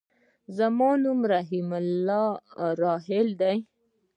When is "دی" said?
3.41-3.57